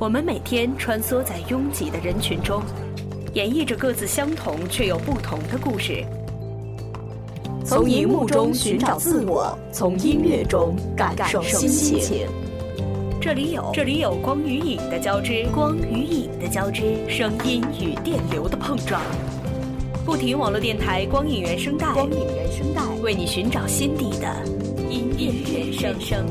[0.00, 2.62] 我们每天穿梭在拥挤的人群中，
[3.34, 6.02] 演绎着各自相同却又不同的故事。
[7.66, 11.68] 从荧幕中寻找自我，从音乐中感受心
[12.00, 12.26] 情。
[13.20, 19.02] 这里有这里有光与影的交织，光与影的交织，声音与电流的碰撞。
[20.06, 24.34] 不停网络电台光影原声带，光影原声带为你寻找心底的
[24.88, 26.24] 音乐原声。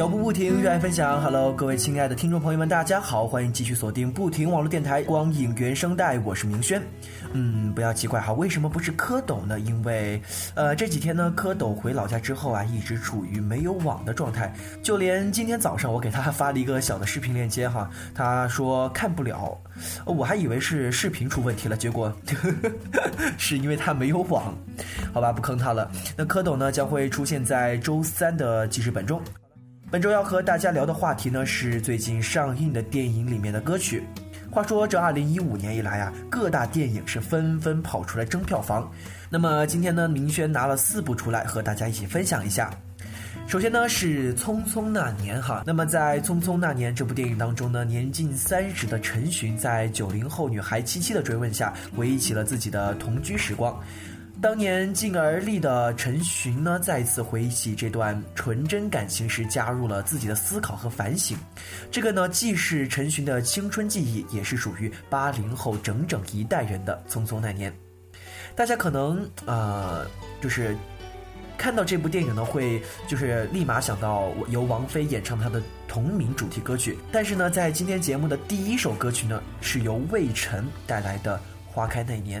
[0.00, 1.20] 脚步不停，热爱分享。
[1.20, 6.80] Hello，各位亲爱的听众朋友们，大家好，欢迎继续锁定不停网络电台光影原声带，我是明轩。
[7.34, 9.60] 嗯，不要奇怪哈，为什么不是蝌蚪呢？
[9.60, 10.18] 因为，
[10.54, 14.50] 呃，这几天呢，蝌蚪回老家之后啊，一直处于没有网的状态。
[14.82, 19.54] 就连今天早上我给他发了一个小的视频链接哈，他说看不了，
[20.06, 22.70] 我还以为是视频出问题了，结果呵 呵
[23.36, 24.56] 是因为他没有网。
[25.12, 25.90] 好吧，不坑他了。
[26.16, 29.20] 那蝌蚪呢，将会出现在周三的记事本中。
[29.90, 34.04] 本周要和大家聊的话题呢，是最近上映的电影里面的歌曲。
[34.48, 38.88] 话说这二零一五年以来啊，各大电影是纷纷跑出来争票房。
[39.28, 42.70] 那么今天呢，明轩拿了四部出来和大家一起分享一下。
[43.48, 45.64] 首先呢是《匆匆那年》哈。
[45.66, 53.76] 那么在《匆匆那年》这部电影当中呢，年近三十的陈寻在九零后女孩七七的追问下，回忆起了自己的同居时光。
[54.40, 61.36] 当年静而立的陈寻呢，再次回忆起这段纯真感情时，加入了自己的思考和反省。
[61.90, 67.70] 这个呢，既是陈寻的青春记忆，也是属于八零后整整一代人的《匆匆那年》。
[68.56, 70.06] 大家可能呃，
[70.40, 70.74] 就是
[71.58, 76.96] 看到这部电影呢，会就是立马想到由王菲演唱她的同名主题歌曲。
[77.12, 81.36] 但是呢，在今天节目的第一首歌曲呢，是由魏晨带来的
[81.70, 82.40] 《花开那年》。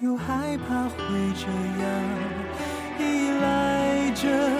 [0.00, 0.98] 又害怕会
[1.34, 1.46] 这
[1.82, 1.86] 样
[2.98, 4.55] 依赖着，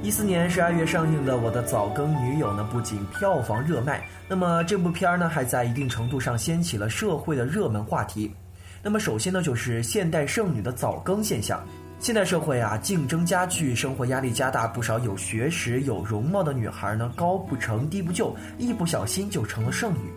[0.00, 8.32] 一四年十二月上映的《我的早更女友》呢，不仅票房热卖，那么这部片儿呢，还在一定程度上掀起了社会的热门话题。
[8.80, 11.60] 那么首先呢，就是现代剩女的早更现象。
[11.98, 20.10] 现代社会啊，竞争加剧，生活压力加大，不少有学识、有容貌的女孩呢，高不成低不就，一不小心就成了剩女。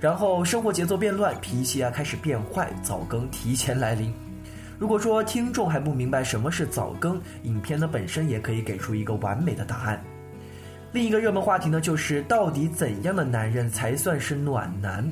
[0.00, 4.12] 然后生活节奏变乱，脾气啊开始变坏，早更提前来临。
[4.78, 10.02] 如果说听众还不明白什么是早更，影片呢本身也可以给出一个完美的答案。
[10.92, 15.10] 另一个热门话题呢，就是到底怎样的男人才算是暖男？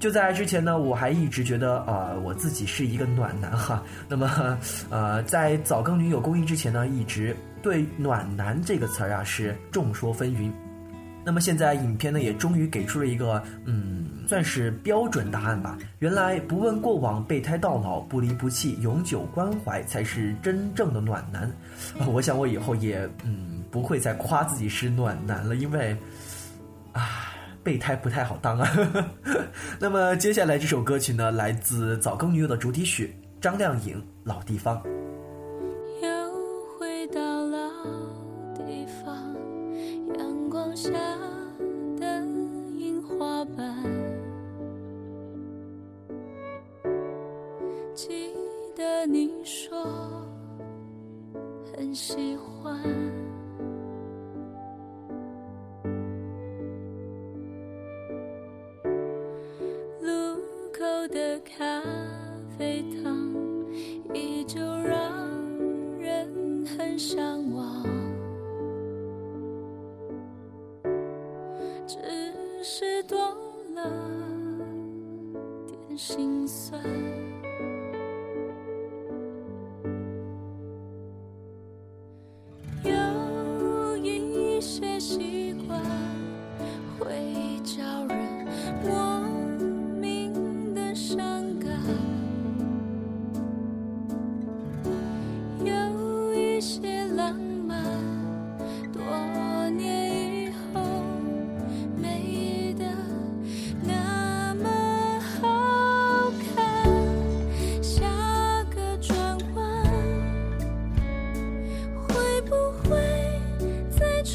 [0.00, 3.82] 就在之前呢，我还一直觉得呃我自己是一个暖男哈。
[4.08, 4.58] 那么
[4.90, 10.52] 呃在早更女友公益之前呢，一直对暖男这个词儿啊是众说纷纭。
[11.24, 15.78] 那么现在影片呢也终于给出了一个嗯算是标准答案吧。
[15.98, 21.50] 原来不问过往，备胎到老，不离不弃，永久关怀才是真正的暖男。
[22.06, 25.96] 我想我以后也嗯不会再夸自己是暖男了，因为
[26.92, 27.32] 啊
[27.62, 28.68] 备胎不太好当啊。
[29.80, 34.76] 那么接下来这首歌曲呢，来自早更女友的主题曲，张靓颖《老地方》。
[36.02, 37.68] 又回到老
[38.54, 39.34] 地方，
[40.18, 40.90] 阳光下
[52.14, 52.80] 喜欢。
[60.00, 60.36] 路
[60.72, 61.82] 口的咖
[62.56, 63.34] 啡糖，
[64.14, 65.28] 依旧让
[65.98, 67.82] 人很向往。
[71.84, 71.98] 只
[72.62, 73.18] 是多
[73.74, 73.90] 了
[75.66, 76.80] 点心酸。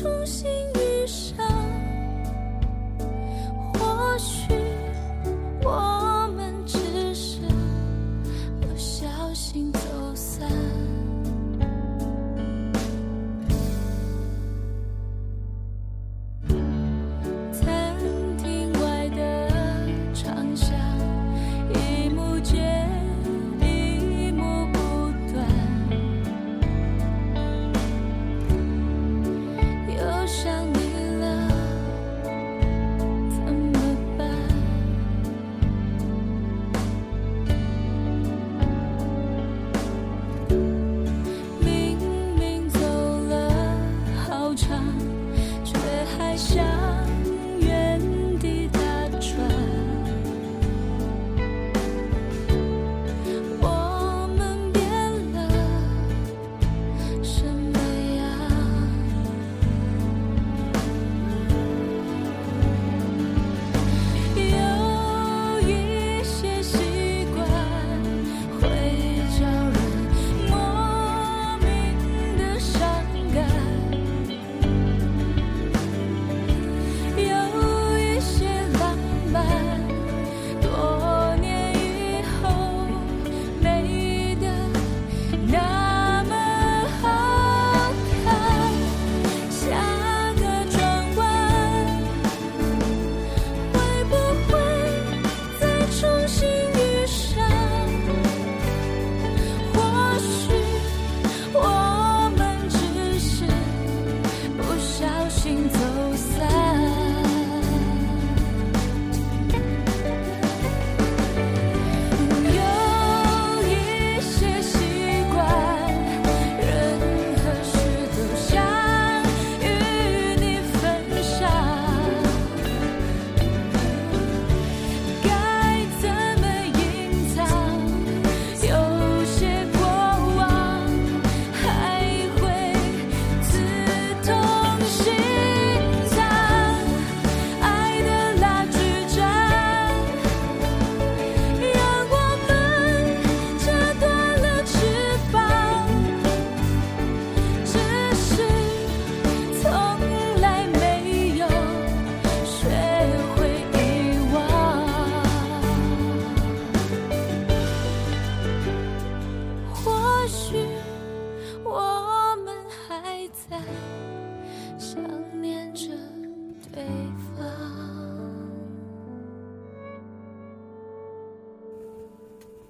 [0.02, 0.59] 重新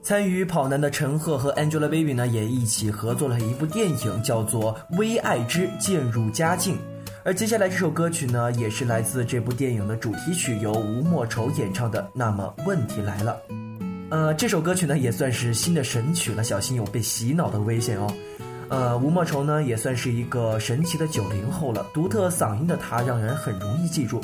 [0.10, 6.74] 参与跑男的陈赫和 Angelababy 呢，也一起合作了一部电影，叫做《微爱之渐入佳境》。
[7.24, 12.10] 而接下来这首歌曲呢，也是来自这部电影的主题曲，由吴莫愁演唱的。
[12.12, 13.38] 那么问题来了，
[14.10, 18.12] 呃，这首歌曲呢，也算是新的神曲了，小心有被洗脑的危险哦。
[18.70, 24.20] 呃，吴莫愁呢，也算是一个神奇的九零后了，独特嗓音的他让人很容易记住。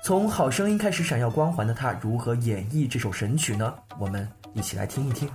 [0.00, 3.74] 从好声音开始闪耀光环的他，如何演绎这首神曲呢？
[3.98, 5.28] 我们一起来听一听。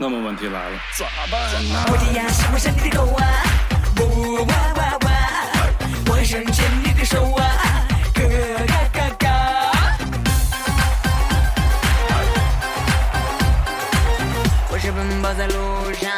[0.00, 1.84] 那么问题来了，咋办呢？
[1.88, 3.24] 我的呀喜欢上你的狗啊，
[4.00, 5.10] 呜哇哇哇，
[6.08, 8.22] 我想牵你的手啊，哥
[8.66, 9.28] 嘎嘎嘎。
[14.70, 16.10] 我是奔跑在路上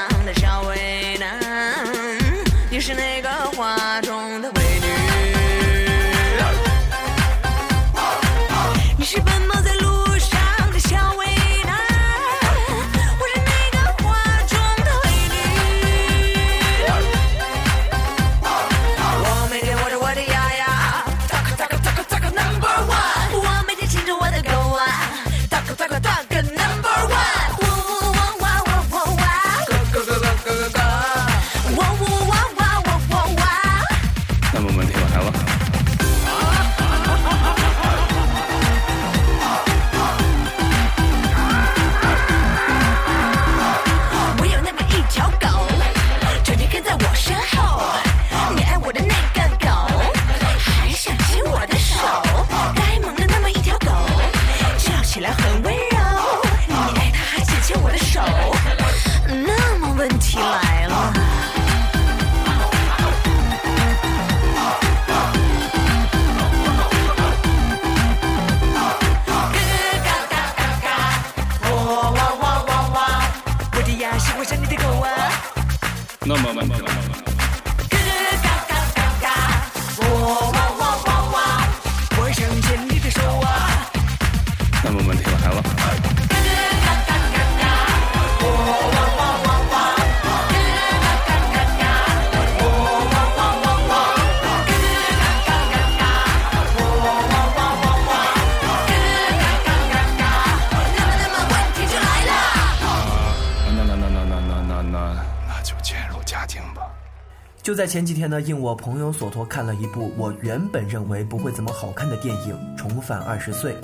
[107.65, 113.75] 就在前几天呢，应我朋友所托看了一部我原本认为不会怎么好看的电影《重返二十岁》，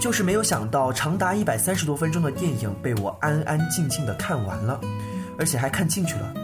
[0.00, 4.80] 就是没有想到长达一百三十多分钟的电影被我安安静静的看完了，
[5.38, 6.34] 而且还看进去了。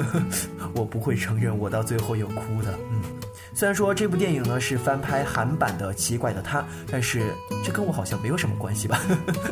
[0.76, 3.21] 我不会承认我到最后有哭的，嗯。
[3.54, 9.00] 虽然说这部电影呢是翻拍韩版的《奇怪的他》，但是这跟我好像没有什么关系吧。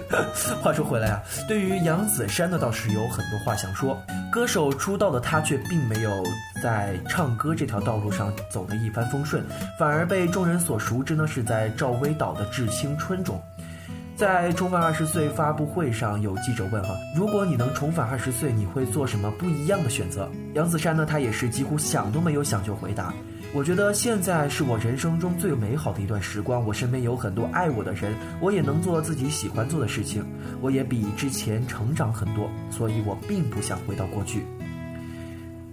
[0.62, 3.96] 话说回来啊，对于杨子姗呢倒是有很多话想说。
[4.32, 6.24] 歌手出道的他却并没有
[6.62, 9.44] 在唱歌这条道路上走得一帆风顺，
[9.78, 13.42] 反而被众人所熟知呢是在赵薇导的《致青春》中。
[14.16, 20.30] 在重返二十岁发布会上，有记者问哈，如果你能重返二十岁，你会做什么不一样的选择？
[20.54, 23.12] 杨子姗呢，她也是几乎想都没有想就回答。
[23.52, 30.24] 我觉得现在是我人生中最美好的一段时光，我身边有很多爱我的人，我也能做自己喜欢做的事情，
[30.60, 34.44] 我也比之前成长很多，所以我并不想回到过去。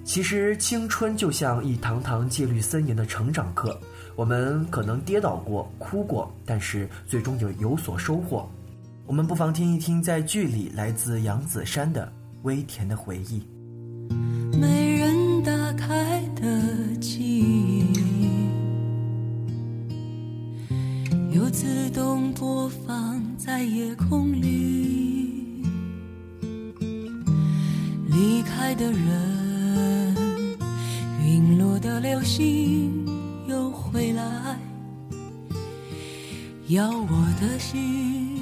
[0.04, 3.80] 其实青春就像一堂堂戒律森严的成长课，
[4.16, 8.50] 我们可能跌倒过、哭过，但是最终有有所收获。
[9.06, 13.46] 我们不妨听一听在剧里来自杨子姗的微甜的回忆。
[22.70, 25.64] 放在夜空里
[28.08, 30.16] 离开的人
[31.24, 33.06] 陨落的流星
[33.48, 34.60] 又回来
[36.68, 38.42] 要我的心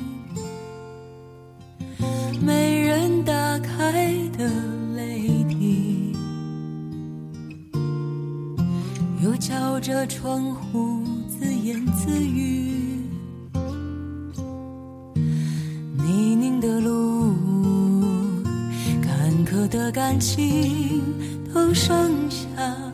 [2.42, 4.50] 没人打开的
[4.96, 6.16] 泪滴
[9.22, 12.75] 又敲着窗户自言自语。
[19.76, 21.04] 的感情，
[21.54, 22.85] 都剩下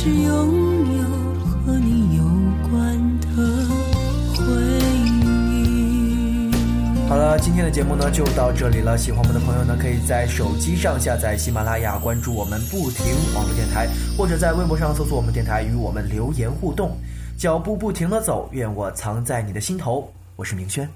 [0.00, 1.02] 是拥有
[1.66, 2.22] 和你有
[2.70, 3.26] 关的
[4.36, 4.44] 回
[5.26, 6.52] 忆。
[7.08, 8.96] 好了，今天的节目呢就到这里了。
[8.96, 16.96] 喜欢我们的朋友呢，可以在手机上下载喜马拉雅，关注我们不停网络电台，或者在微博上搜索我们电台，与我们留言互动。
[17.36, 20.08] 脚步不停的走，愿我藏在你的心头。
[20.36, 20.88] 我是明轩。